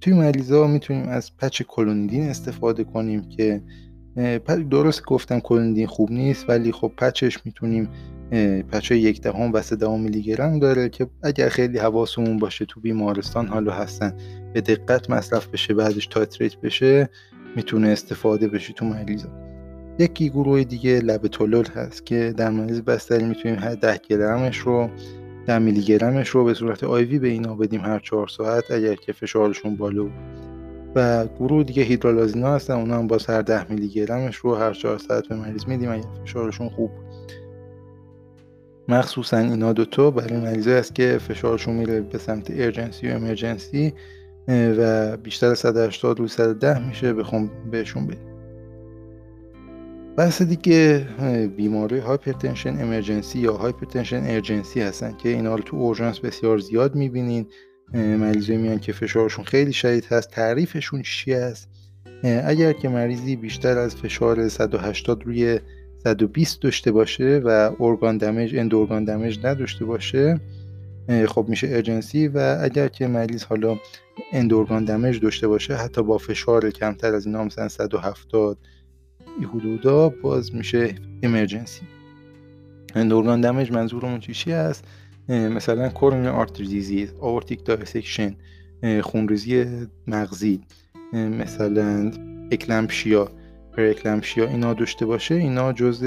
توی 0.00 0.12
مریضا 0.12 0.66
می‌تونیم 0.66 1.08
از 1.08 1.36
patch 1.36 1.62
کلونیدین 1.68 2.22
استفاده 2.22 2.84
کنیم 2.84 3.28
که 3.28 3.62
درست 4.70 5.04
گفتم 5.04 5.40
کلونیدین 5.40 5.86
خوب 5.86 6.10
نیست 6.10 6.50
ولی 6.50 6.72
خب 6.72 6.92
patch 6.96 7.32
ش 7.32 7.46
می‌تونیم 7.46 7.88
patch 8.72 8.92
ه 8.92 8.96
یک 8.96 9.20
دهم 9.20 9.52
و 9.52 9.62
سه 9.62 9.76
دهم 9.76 10.00
میلی 10.00 10.22
گرم 10.22 10.58
داره 10.58 10.88
که 10.88 11.06
اگر 11.22 11.48
خیلی 11.48 11.78
حواسمون 11.78 12.38
باشه 12.38 12.64
تو 12.64 12.80
بیمارستان 12.80 13.46
حالا 13.46 13.72
هستن 13.72 14.16
به 14.54 14.60
دقت 14.60 15.10
مصرف 15.10 15.46
بشه 15.46 15.74
بعدش 15.74 16.06
titrate 16.06 16.56
بشه 16.56 17.08
می‌تونه 17.56 17.88
استفاده 17.88 18.48
بشه 18.48 18.72
تو 18.72 18.84
مریضا. 18.84 19.28
یکی 19.98 20.28
گروه 20.28 20.64
دیگه 20.64 21.00
لبتولول 21.00 21.66
هست 21.66 22.06
که 22.06 22.34
در 22.36 22.50
مریض 22.50 22.80
بستری 22.80 23.24
می‌تونیم 23.24 23.58
هر 23.58 23.74
ده 23.74 24.00
گرمش 24.08 24.58
رو 24.58 24.90
ده 25.46 25.58
میلی 25.58 25.82
گرمش 25.82 26.28
رو 26.28 26.44
به 26.44 26.54
صورت 26.54 26.84
IV 26.84 27.18
به 27.18 27.28
اینا 27.28 27.54
بدیم 27.54 27.80
هر 27.80 27.98
چهار 27.98 28.28
ساعت 28.28 28.70
اگر 28.70 28.94
که 28.94 29.12
فشارشون 29.12 29.76
بالا 29.76 30.06
و 30.94 31.26
گروه 31.26 31.64
دیگه 31.64 31.82
هیدرالازینا 31.82 32.54
هستن 32.54 32.74
اونا 32.74 32.98
هم 32.98 33.06
باز 33.06 33.26
هر 33.26 33.42
ده 33.42 33.72
میلی 33.72 33.88
گرمش 33.88 34.36
رو 34.36 34.54
هر 34.54 34.72
چهار 34.72 34.98
ساعت 34.98 35.28
به 35.28 35.36
مریض 35.36 35.64
میدیم 35.66 35.90
اگر 35.90 36.04
فشارشون 36.24 36.68
خوب 36.68 36.90
مخصوصا 38.88 39.38
اینا 39.38 39.72
دوتا 39.72 40.10
برای 40.10 40.40
مریضایی 40.40 40.76
است 40.76 40.94
که 40.94 41.18
فشارشون 41.18 41.74
میره 41.74 42.00
به 42.00 42.18
سمت 42.18 42.50
urgency 42.50 43.08
و 43.08 43.14
emergency 43.14 43.94
و 44.48 45.16
بیشتر 45.16 45.46
از 45.46 45.58
180 45.58 46.18
روی 46.18 46.28
110 46.28 46.88
میشه 46.88 47.12
بخوام 47.12 47.50
بهشون 47.70 48.06
بدیم. 48.06 48.28
بحث 50.16 50.42
دیگه 50.42 51.08
بیماری 51.56 51.98
hypertension 51.98 52.80
emergency 52.80 53.38
یا 53.38 53.56
hypertension 53.56 54.22
urgency 54.26 54.80
هستن 54.80 55.16
که 55.16 55.28
اینا 55.28 55.54
رو 55.54 55.62
تو 55.62 55.76
اورژانس 55.76 56.18
بسیار 56.18 56.58
زیاد 56.58 56.94
می‌بینین. 56.94 57.46
مریضی 57.94 58.56
میان 58.56 58.78
که 58.78 58.92
فشارشون 58.92 59.44
خیلی 59.44 59.72
شدید 59.72 60.04
هست. 60.04 60.30
تعریفشون 60.30 61.02
چی 61.02 61.34
است؟ 61.34 61.68
اگر 62.22 62.72
که 62.72 62.88
مریضی 62.88 63.36
بیشتر 63.36 63.78
از 63.78 63.96
فشار 63.96 64.48
180 64.48 65.22
روی 65.24 65.60
120 66.04 66.60
داشته 66.62 66.92
باشه 66.92 67.42
و 67.44 67.70
ارگان 67.80 68.18
دمیج 68.18 68.56
اند 68.56 68.74
ارگان 68.74 69.04
دمیج 69.04 69.46
نداشته 69.46 69.84
باشه 69.84 70.40
خب 71.28 71.46
میشه 71.48 71.68
ارجنسی 71.70 72.28
و 72.28 72.58
اگر 72.62 72.88
که 72.88 73.06
مریض 73.06 73.44
حالا 73.44 73.76
اند 74.32 74.54
ارگان 74.54 74.84
دمیج 74.84 75.20
داشته 75.20 75.48
باشه 75.48 75.76
حتی 75.76 76.02
با 76.02 76.18
فشار 76.18 76.70
کمتر 76.70 77.14
از 77.14 77.26
اینا 77.26 77.44
مثلا 77.44 77.68
170 77.68 78.58
حدودا 79.54 80.08
باز 80.08 80.54
میشه 80.54 80.94
امرجنسی 81.22 81.82
اند 82.94 83.12
ارگان 83.12 83.40
دمیج 83.40 83.72
منظورمون 83.72 84.20
چی 84.20 84.52
است 84.52 84.84
مثلا 85.28 85.88
coronary 85.88 86.26
artery 86.26 86.66
disease 86.66 87.12
aortic 87.20 87.64
dissection 87.64 88.36
خونریزی 89.02 89.86
مغزی 90.06 90.60
مثلا 91.12 92.12
eclampsia 92.52 93.30
preeclampsia 93.78 94.48
اینا 94.48 94.74
داشته 94.74 95.06
باشه 95.06 95.34
اینا 95.34 95.72
جز 95.72 96.04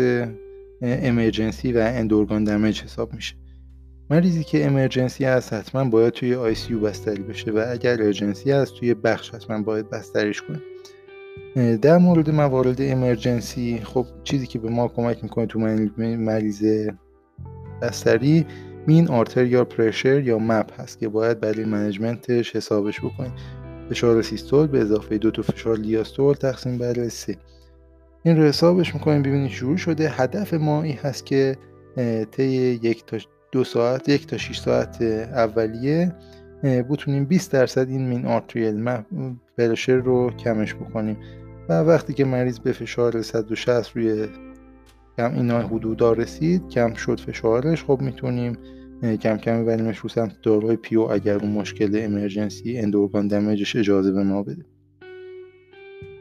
emergency 0.82 1.74
و 1.74 1.78
end 1.78 2.02
organ 2.03 2.44
damage 2.44 2.82
حساب 2.82 3.14
میشه. 3.14 3.36
مریضی 4.10 4.44
که 4.44 4.66
emergency 4.66 5.26
هست 5.26 5.54
حتما 5.54 5.84
باید 5.84 6.14
توی 6.14 6.36
ICU 6.36 6.76
بستری 6.76 7.24
بشه 7.24 7.52
و 7.52 7.66
اگر 7.70 8.02
urgency 8.02 8.52
هست 8.52 8.76
توی 8.76 8.94
بخش 8.94 9.30
حتما 9.30 9.62
باید 9.62 9.90
بستریش 9.90 10.42
کنیم 10.42 10.62
در 11.78 11.98
مورد 11.98 12.30
موارد 12.30 12.82
emergency 12.82 13.82
خب 13.84 14.06
چیزی 14.24 14.48
که 14.48 14.60
به 14.60 14.70
ما 14.70 14.88
کمک 14.88 15.24
می‌کنه 15.24 15.46
تو 15.46 15.60
مریض 16.00 16.88
بستری 17.82 18.46
mean 18.88 19.08
arterial 19.08 19.64
pressure 19.64 20.22
یا 20.22 20.40
MAP 20.40 20.80
هست 20.80 21.00
که 21.00 21.10
باید 21.10 21.40
برای 21.40 21.66
management 21.66 22.41
ش 22.41 22.56
حسابش 22.56 23.00
بکنیم 23.00 23.34
فشار 23.90 24.22
سیستول 24.22 24.68
به 24.68 24.80
اضافه 24.80 25.18
دو 25.18 25.32
تا 25.32 25.42
فشار 25.42 25.76
دیاستول 25.76 26.34
تقسیم 26.34 26.78
بر 26.78 27.10
سه. 27.10 27.38
این 28.24 28.38
رو 28.38 28.44
حسابش 28.44 28.94
می‌کنیم 28.94 29.22
ببینید 29.22 29.52
شروع 29.52 29.78
شده. 29.78 30.10
هدف 30.10 30.54
ما 30.54 30.84
این 30.84 30.98
هست 30.98 31.26
که 31.26 31.58
طی 32.32 32.44
یک 32.84 33.06
تا 33.06 33.18
دو 33.52 33.64
ساعت 33.64 34.10
یک 34.10 34.28
تا 34.28 34.38
6 34.38 34.60
ساعت 34.60 35.02
اولیه 35.02 36.16
بتونیم 36.64 37.26
20 37.26 37.52
درصد 37.52 37.90
این 37.90 38.08
mean 38.08 38.26
arterial 38.26 38.98
pressure 39.58 39.96
رو 39.96 40.32
کمش 40.32 40.76
بکنیم. 40.76 41.18
و 41.70 41.82
وقتی 41.82 42.14
که 42.14 42.26
مریض 42.26 42.60
به 42.60 42.72
فشار 42.72 43.22
160 43.22 43.98
روی 43.98 44.28
کم 45.18 45.34
اینا 45.34 45.60
حدودا 45.60 46.14
رسید 46.14 46.68
کم 46.70 46.94
شد 46.94 47.20
فشارش 47.20 47.84
خب 47.84 48.02
می‌تونیم 48.02 48.58
کم 49.02 49.38
کم 49.38 49.64
ببریمش 49.64 49.98
رو 49.98 50.10
سمت 50.10 50.42
داروی 50.44 50.76
PO 50.76 51.02
اگر 51.02 51.36
اون 51.38 51.52
مشکل 51.52 52.00
emergency 52.04 52.78
end 52.78 52.97
organ 52.97 53.28
damage 53.28 53.64
ش 53.64 53.76
اجازه 53.76 54.12
به 54.12 54.24
ما 54.24 54.44
بده. 54.44 54.66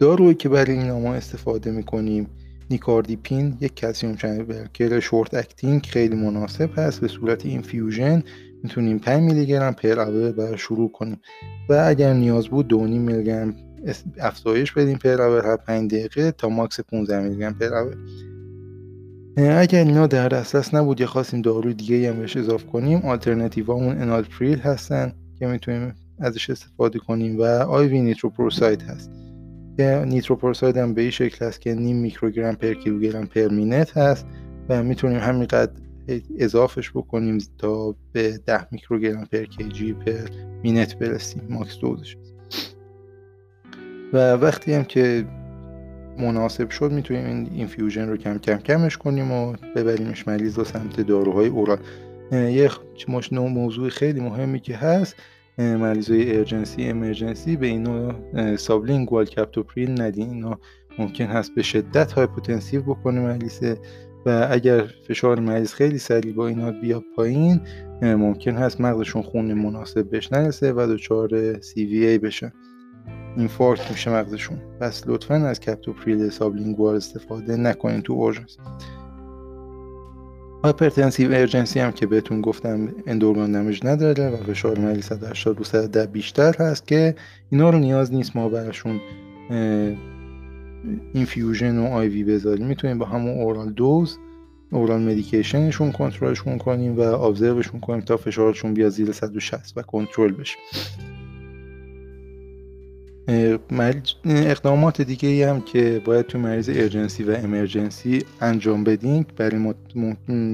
دارویی 0.00 0.34
که 0.34 0.48
برای 0.48 0.78
این 0.78 0.92
ما 0.92 1.14
استفاده 1.14 1.70
می‌کنیم 1.70 2.26
نیکاردیپین 2.70 3.56
یک 3.60 3.74
calcium 3.74 4.16
channel 4.16 5.00
short 5.00 5.34
acting 5.34 5.86
خیلی 5.86 6.16
مناسب 6.16 6.70
هست. 6.76 7.00
به 7.00 7.08
صورت 7.08 7.46
infusion 7.46 8.22
می‌تونیم 8.62 8.98
5 8.98 9.22
میلی 9.22 9.46
گرم 9.46 9.72
per 9.72 10.32
hour 10.32 10.56
شروع 10.56 10.92
کنیم. 10.92 11.20
و 11.68 11.84
اگر 11.86 12.14
نیاز 12.14 12.48
بود 12.48 12.68
2.5 12.68 12.74
میلی 12.76 13.24
گرم 13.24 13.54
افزایش 14.20 14.72
بدیم 14.72 14.98
per 14.98 15.22
hour 15.22 15.46
هر 15.46 15.56
5 15.56 15.90
دقیقه 15.90 16.32
تا 16.32 16.48
max 16.48 16.80
15 16.80 17.20
میلی 17.20 17.38
گرم 17.38 17.54
per 17.54 17.74
hour 17.74 17.96
اگر 19.36 19.84
اینا 19.84 20.06
در 20.06 20.28
دسترس 20.28 20.74
نبود 20.74 21.00
یا 21.00 21.06
خواستیم 21.06 21.42
داروی 21.42 21.74
دیگه 21.74 22.10
هم 22.10 22.18
بهش 22.18 22.36
اضافه 22.36 22.66
کنیم 22.66 22.98
آلترناتیوامون 22.98 24.02
انالپریل 24.02 24.58
هستن 24.58 25.12
که 25.38 25.46
می‌تونیم 25.46 25.94
ازش 26.18 26.50
استفاده 26.50 26.98
کنیم 26.98 27.38
و 27.38 27.42
IV 27.44 28.00
نیتروپروساید 28.00 28.82
هست. 28.82 29.10
نیتروپروساید 29.82 30.76
هم 30.76 30.94
به 30.94 31.00
این 31.00 31.10
شکل 31.10 31.46
هست 31.46 31.60
که 31.60 31.74
نیم 31.74 31.96
میکروگرم 31.96 32.54
per 32.54 32.74
کیلوگرم 32.74 33.26
per 33.26 33.48
minute 33.48 33.96
هست 33.96 34.26
و 34.68 34.82
می‌تونیم 34.82 35.18
همینقدر 35.18 35.72
اضافش 36.38 36.90
بکنیم 36.90 37.38
تا 37.58 37.94
به 38.12 38.38
10 38.46 38.66
میکروگرم 38.70 39.24
per 39.24 39.44
kg 39.44 39.92
per 39.92 40.28
minute 40.62 40.98
برسیم 40.98 41.42
max 41.48 41.78
dose 41.78 42.03
ش 42.03 42.16
و 44.12 44.32
وقتی 44.32 44.72
هم 44.72 44.84
که 44.84 45.24
مناسب 46.18 46.70
شد 46.70 46.92
می‌تونیم 46.92 47.26
این 47.26 47.48
infusion 47.54 48.08
رو 48.08 48.16
کم 48.16 48.38
کم 48.38 48.56
کمش 48.56 48.96
کنیم 48.96 49.32
و 49.32 49.52
ببریمش 49.76 50.28
مریض 50.28 50.58
و 50.58 50.64
سمت 50.64 51.00
داروهای 51.00 51.48
oral. 51.48 51.78
یه 52.32 52.70
موضوع 53.30 53.88
خیلی 53.88 54.20
مهمی 54.20 54.60
که 54.60 54.76
هست 54.76 55.16
مریضای 55.60 56.36
urgency 56.38 56.84
emergency 56.84 57.56
به 57.56 57.66
اینا 57.66 58.14
sublingual 58.56 59.24
captopril 59.24 60.02
ندین 60.02 60.30
اینا 60.30 60.58
ممکن 60.98 61.24
هست 61.24 61.54
به 61.54 61.62
شدت 61.62 62.12
hypotensive 62.12 62.82
بکنه 62.82 63.20
مریض. 63.20 63.74
و 64.26 64.48
اگر 64.50 64.84
فشار 65.08 65.40
مریض 65.40 65.72
خیلی 65.72 65.98
سریع 65.98 66.32
با 66.32 66.48
اینا 66.48 66.70
بیاد 66.70 67.02
پایین 67.16 67.60
ممکن 68.02 68.54
هست 68.56 68.80
مغزشون 68.80 69.22
خون 69.22 69.54
مناسب 69.54 70.10
بهش 70.10 70.32
نرسه 70.32 70.72
و 70.72 70.86
دچار 70.90 71.34
ای 71.76 72.18
بشن 72.18 72.52
infarct 73.36 73.90
میشه 73.90 74.10
مغزشون. 74.10 74.58
پس 74.80 75.04
لطفا 75.06 75.34
از 75.34 75.60
captopril 75.60 76.28
sublingual 76.28 76.96
استفاده 76.96 77.56
نکنین 77.56 78.02
تو 78.02 78.12
اورژنس 78.12 78.56
hypertensive 80.64 81.32
urgency 81.32 81.80
هم 81.80 81.92
که 81.92 82.06
بهتون 82.06 82.40
گفتم 82.40 82.88
end 83.06 83.23
organ 83.23 83.52
damage 83.52 83.86
نداره 83.86 84.28
و 84.28 84.36
فشار 84.36 84.78
مریض 84.78 85.04
180 85.04 85.58
رو 85.58 85.64
110 85.64 86.06
بیشتر 86.06 86.56
هست 86.58 86.86
که 86.86 87.14
اینا 87.50 87.70
رو 87.70 87.78
نیاز 87.78 88.12
نیست 88.12 88.36
ما 88.36 88.48
براشون 88.48 89.00
infusion 91.14 91.78
و 91.78 91.86
IV 91.86 92.24
بذاریم. 92.24 92.66
می‌تونیم 92.66 92.98
با 92.98 93.06
همون 93.06 93.38
oral 93.38 93.72
dose 93.72 94.18
oral 94.72 95.00
medication 95.00 95.66
شون 95.66 95.92
کنترلشون 95.92 96.58
کنیم 96.58 96.96
و 96.96 97.00
observe 97.00 97.51
شون 97.51 97.80
کنیم 97.80 98.00
تا 98.00 98.16
فشارشون 98.16 98.74
بیاد 98.74 98.90
زیر 98.90 99.12
160 99.12 99.72
و 99.76 99.82
کنترل 99.82 100.32
بشه. 100.32 100.56
اقدامات 104.24 105.02
دیگه 105.02 105.28
ای 105.28 105.42
هم 105.42 105.60
که 105.60 106.02
باید 106.04 106.26
تو 106.26 106.38
مریض 106.38 106.68
urgency 106.68 107.24
و 107.24 107.30
emergency 107.30 108.24
انجام 108.40 108.84
بدیم 108.84 109.26
برای, 109.36 109.58
مط... 109.58 109.76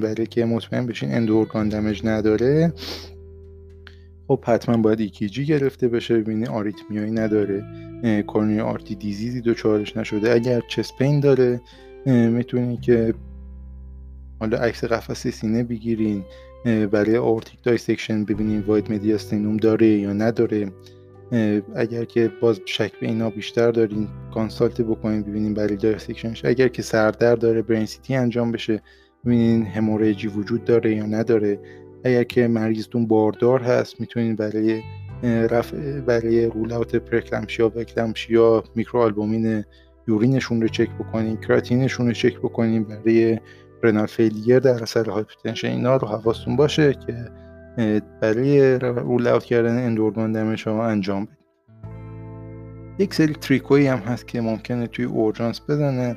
برای 0.02 0.26
که 0.26 0.44
مطمئن 0.44 0.86
بشین 0.86 1.14
end 1.14 1.34
organ 1.35 1.68
damage 1.68 2.00
نداره. 2.04 2.72
خب 4.28 4.44
حتما 4.44 4.76
باید 4.76 5.00
ECG 5.00 5.46
گرفته 5.46 5.88
بشه 5.88 6.18
ببینی 6.18 6.46
arrhythmia 6.46 7.00
یی 7.00 7.10
نداره 7.10 7.64
coronary 8.26 8.60
artery 8.60 8.94
disease 8.94 9.40
ی 9.40 9.48
دچارش 9.48 9.96
نشده. 9.96 10.32
اگر 10.32 10.62
chest 10.68 10.97
pain 10.97 11.20
داره 11.20 11.60
می‌تونی 12.06 12.76
که 12.76 13.14
حالا 14.40 14.58
عکس 14.58 14.84
قفسه 14.84 15.30
سینه 15.30 15.64
بگیرین 15.64 16.24
برای 16.90 17.16
aortic 17.16 17.62
dissection 17.62 18.24
ببینین 18.24 18.60
wide 18.60 18.92
mediastinum 18.92 19.56
داره 19.56 19.86
یا 19.86 20.12
نداره. 20.12 20.72
اگر 21.74 22.04
که 22.04 22.32
باز 22.40 22.60
شک 22.64 23.00
به 23.00 23.06
اینا 23.06 23.30
بیشتر 23.30 23.70
دارین 23.70 24.08
consult 24.34 24.80
بکنین 24.80 25.22
ببینین 25.22 25.54
برای 25.54 25.76
dissection 25.76 26.33
ش 26.33 26.44
اگر 26.44 26.68
که 26.68 26.82
سردرد 26.82 27.38
داره 27.38 27.62
برین 27.62 27.86
CT 27.86 28.14
انجام 28.14 28.52
بشه 28.52 28.82
ببینین 29.24 29.66
hemorrhage 29.66 30.23
ی 30.23 30.28
وجود 30.28 30.64
داره 30.64 30.96
یا 30.96 31.06
نداره. 31.06 31.60
اگر 32.04 32.22
که 32.22 32.48
مریضتون 32.48 33.06
باردار 33.06 33.60
هست 33.60 34.00
می‌تونین 34.00 34.36
برای 34.36 34.82
رفع 35.22 36.00
برای 36.00 36.46
rule 36.46 36.98
preeclampsia 36.98 37.68
و 37.68 37.78
eclampsia 37.78 38.64
microalbumin 38.74 39.64
urine 40.08 40.38
شون 40.38 40.62
رو 40.62 40.68
چک 40.68 40.90
بکنین 40.90 41.36
کراتینشون 41.36 42.06
رو 42.06 42.12
چک 42.12 42.38
بکنین 42.38 42.84
برای 42.84 43.38
renal 43.82 44.06
failure 44.06 44.58
در 44.58 44.82
اثر 44.82 45.10
hypertension 45.10 45.68
اینا 45.68 45.96
رو 45.96 46.08
حواستون 46.08 46.56
باشه 46.56 46.92
که 46.92 47.14
برای 48.20 48.78
rule 48.78 49.26
out 49.26 49.44
کردن 49.44 49.86
end 49.86 50.03
organ 50.04 50.32
damage 50.32 50.56
شما 50.56 50.86
انجام 50.86 51.24
بدید. 51.24 51.36
یک 52.98 53.14
سری 53.14 53.32
trick 53.32 53.66
هایی 53.66 53.86
هم 53.86 53.98
هست 53.98 54.28
که 54.28 54.40
ممکنه 54.40 54.86
توی 54.86 55.04
اورژانس 55.04 55.60
بزنه 55.68 56.16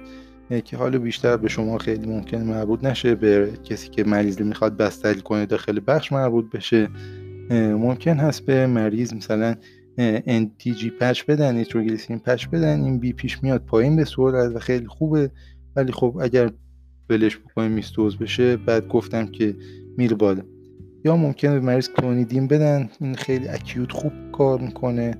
که 0.65 0.77
حالا 0.77 0.99
بیشتر 0.99 1.37
به 1.37 1.47
شما 1.47 1.77
خیلی 1.77 2.07
ممکنه 2.07 2.43
مربوط 2.43 2.83
نشه 2.83 3.15
به 3.15 3.51
کسی 3.63 3.89
که 3.89 4.03
مریض 4.03 4.41
می‌خواد 4.41 4.77
بستری 4.77 5.21
کنه 5.21 5.45
داخل 5.45 5.79
بخش 5.87 6.11
مربوط 6.11 6.45
بشه. 6.49 6.89
ممکن 7.51 8.17
هست 8.17 8.45
به 8.45 8.67
مریض 8.67 9.13
مثلا 9.13 9.55
NTG 10.27 10.85
patch 10.99 11.23
بدن 11.23 11.55
nitroglycerin 11.55 12.19
patch 12.19 12.47
بدن 12.47 12.83
این 12.83 12.99
BP 12.99 13.13
ش 13.13 13.43
میاد 13.43 13.65
پایین 13.65 13.95
به 13.95 14.05
صورت 14.05 14.55
و 14.55 14.59
خیلی 14.59 14.87
خوبه. 14.87 15.31
ولی 15.75 15.91
خب 15.91 16.17
اگر 16.21 16.51
ولش 17.07 17.37
بکنیم 17.37 17.71
miss 17.71 17.94
dose 17.94 18.17
بشه 18.17 18.57
بعد 18.57 18.87
گفتم 18.87 19.25
که 19.25 19.55
میره 19.97 20.15
بالا. 20.15 20.41
یا 21.05 21.17
ممکنه 21.17 21.53
به 21.53 21.65
مریض 21.65 21.89
clonidine 21.89 22.47
بدن. 22.47 22.89
این 22.99 23.15
خیلی 23.15 23.47
acute 23.47 23.91
خوب 23.91 24.11
کار 24.31 24.59
می‌کنه. 24.59 25.17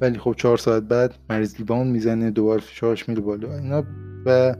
ولی 0.00 0.18
خب 0.18 0.34
چهار 0.36 0.56
ساعت 0.56 0.82
بعد 0.82 1.14
مریض 1.30 1.56
rebound 1.58 1.86
می‌زنه 1.86 2.30
دوباره 2.30 2.60
فشارش 2.60 3.08
میره 3.08 3.20
بالا. 3.20 3.56
اینا 3.56 3.84
و 4.26 4.54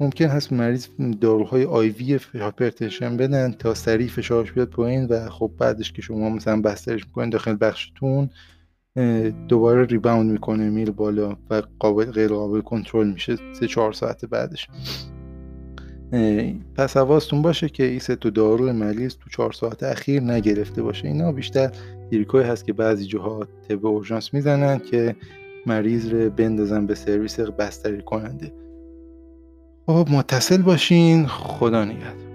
ممکن 0.00 0.26
هست 0.26 0.52
مریض 0.52 0.88
داروهای 1.20 1.64
IV 1.64 2.18
hypertension 2.34 3.16
بدن 3.16 3.52
تا 3.52 3.74
سریع 3.74 4.08
فشارش 4.08 4.52
بیاد 4.52 4.68
پایین 4.68 5.06
و 5.06 5.28
خب 5.28 5.50
بعدش 5.58 5.92
که 5.92 6.02
شما 6.02 6.30
مثلا 6.30 6.60
بسترش 6.60 7.06
می‌کنین 7.06 7.30
داخل 7.30 7.56
بخشتون 7.60 8.30
دوباره 9.48 9.84
ریباوند 9.84 10.30
می‌کنه 10.30 10.70
میره 10.70 10.92
بالا 10.92 11.36
و 11.50 11.62
قابل 11.78 12.04
غیر 12.04 12.28
قابل 12.28 12.60
کنترل 12.60 13.12
میشه 13.12 13.36
سه 13.60 13.66
چهار 13.66 13.92
ساعت 13.92 14.24
بعدش. 14.24 14.68
پس 16.74 16.96
حواستون 16.96 17.42
باشه 17.42 17.68
که 17.68 17.84
این 17.84 17.98
سه 17.98 18.16
تو 18.16 18.30
دارو 18.30 18.72
مریض 18.72 19.16
تو 19.16 19.30
چهار 19.30 19.52
ساعت 19.52 19.82
اخیر 19.82 20.22
نگرفته 20.22 20.82
باشه. 20.82 21.08
اینا 21.08 21.32
بیشتر 21.32 21.70
دیرکوی 22.10 22.42
هست 22.42 22.64
که 22.64 22.72
بعضی 22.72 23.06
جاها 23.06 23.46
طب 23.68 23.86
اورژانس 23.86 24.34
می‌زنن 24.34 24.78
که 24.78 25.16
مریض 25.66 26.12
رو 26.12 26.30
بندازن 26.30 26.86
به 26.86 26.94
سرویس 26.94 27.40
بستری 27.40 28.02
کننده. 28.02 28.52
خب 29.86 30.08
متصل 30.10 30.62
باشین. 30.62 31.26
خدا 31.26 31.84
نگهدار. 31.84 32.25